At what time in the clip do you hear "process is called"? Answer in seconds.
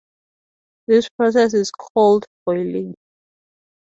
1.09-2.25